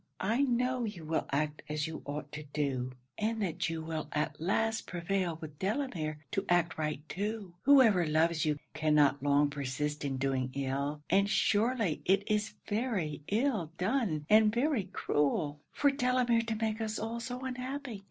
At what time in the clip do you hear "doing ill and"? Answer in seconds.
10.17-11.29